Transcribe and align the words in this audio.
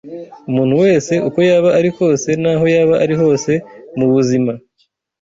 Umuntu 0.49 0.73
wese, 0.83 1.13
uko 1.27 1.39
yaba 1.49 1.69
ari 1.79 1.89
kose 1.97 2.29
n’aho 2.41 2.65
yaba 2.75 2.95
ari 3.03 3.15
hose 3.21 3.51
mu 3.97 4.05
buzima 4.13 4.51